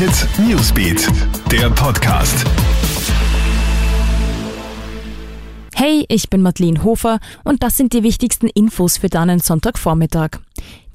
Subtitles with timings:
[0.00, 1.08] Hit Newsbeat,
[1.52, 2.46] der Podcast.
[5.74, 10.38] Hey, ich bin Madeleine Hofer und das sind die wichtigsten Infos für deinen Sonntagvormittag.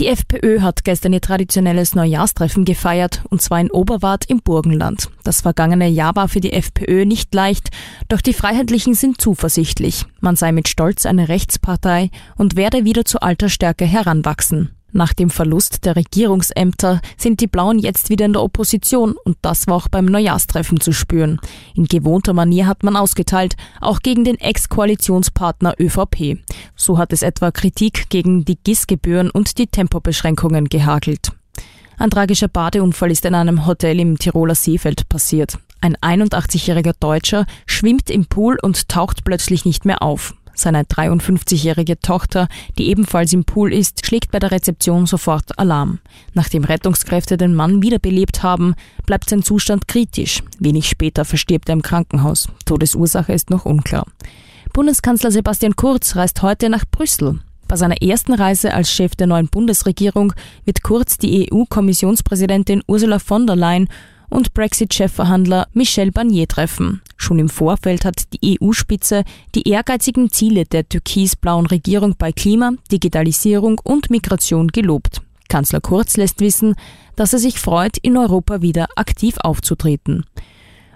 [0.00, 5.10] Die FPÖ hat gestern ihr traditionelles Neujahrstreffen gefeiert, und zwar in Oberwart im Burgenland.
[5.22, 7.68] Das vergangene Jahr war für die FPÖ nicht leicht,
[8.08, 10.06] doch die Freiheitlichen sind zuversichtlich.
[10.20, 14.70] Man sei mit Stolz eine Rechtspartei und werde wieder zu alter Stärke heranwachsen.
[14.96, 19.66] Nach dem Verlust der Regierungsämter sind die Blauen jetzt wieder in der Opposition und das
[19.66, 21.40] war auch beim Neujahrstreffen zu spüren.
[21.74, 26.38] In gewohnter Manier hat man ausgeteilt, auch gegen den Ex-Koalitionspartner ÖVP.
[26.76, 31.32] So hat es etwa Kritik gegen die GIS-Gebühren und die Tempobeschränkungen gehagelt.
[31.98, 35.58] Ein tragischer Badeunfall ist in einem Hotel im Tiroler Seefeld passiert.
[35.80, 40.34] Ein 81-jähriger Deutscher schwimmt im Pool und taucht plötzlich nicht mehr auf.
[40.54, 45.98] Seine 53-jährige Tochter, die ebenfalls im Pool ist, schlägt bei der Rezeption sofort Alarm.
[46.32, 48.74] Nachdem Rettungskräfte den Mann wiederbelebt haben,
[49.06, 50.42] bleibt sein Zustand kritisch.
[50.58, 52.48] Wenig später verstirbt er im Krankenhaus.
[52.64, 54.06] Todesursache ist noch unklar.
[54.72, 57.40] Bundeskanzler Sebastian Kurz reist heute nach Brüssel.
[57.68, 60.32] Bei seiner ersten Reise als Chef der neuen Bundesregierung
[60.64, 63.88] wird Kurz die EU-Kommissionspräsidentin Ursula von der Leyen
[64.28, 67.02] und Brexit-Chefverhandler Michel Barnier treffen.
[67.24, 73.80] Schon im Vorfeld hat die EU-Spitze die ehrgeizigen Ziele der türkis-blauen Regierung bei Klima, Digitalisierung
[73.82, 75.22] und Migration gelobt.
[75.48, 76.74] Kanzler Kurz lässt wissen,
[77.16, 80.26] dass er sich freut, in Europa wieder aktiv aufzutreten.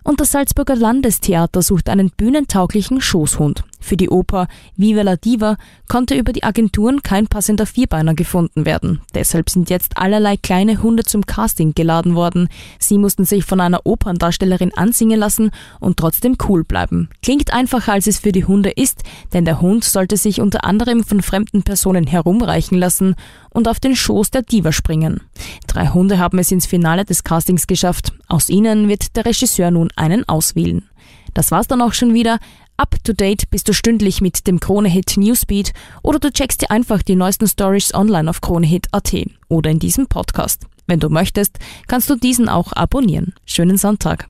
[0.04, 3.64] Und das Salzburger Landestheater sucht einen bühnentauglichen Schoßhund.
[3.80, 5.56] Für die Oper Viva la Diva
[5.88, 9.00] konnte über die Agenturen kein passender Vierbeiner gefunden werden.
[9.14, 12.48] Deshalb sind jetzt allerlei kleine Hunde zum Casting geladen worden.
[12.78, 17.08] Sie mussten sich von einer Operndarstellerin ansingen lassen und trotzdem cool bleiben.
[17.22, 21.04] Klingt einfacher als es für die Hunde ist, denn der Hund sollte sich unter anderem
[21.04, 23.14] von fremden Personen herumreichen lassen
[23.50, 25.20] und auf den Schoß der Diva springen.
[25.66, 28.12] Drei Hunde haben es ins Finale des Castings geschafft.
[28.28, 30.88] Aus ihnen wird der Regisseur nun einen auswählen.
[31.34, 32.38] Das war's dann auch schon wieder.
[32.80, 35.72] Up to date bist du stündlich mit dem Kronehit Newsbeat
[36.04, 39.12] oder du checkst dir einfach die neuesten Stories online auf kronehit.at
[39.48, 40.66] oder in diesem Podcast.
[40.86, 41.58] Wenn du möchtest,
[41.88, 43.34] kannst du diesen auch abonnieren.
[43.46, 44.28] Schönen Sonntag.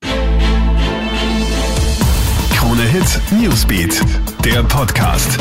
[2.55, 4.03] Kronehit Newsbeat,
[4.43, 5.39] der Podcast.